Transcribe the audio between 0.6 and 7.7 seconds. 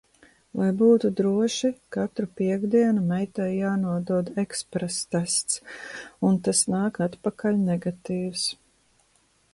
būtu droši, katru piektdienu meitai jānodod eksprestests, un tas nāk atpakaļ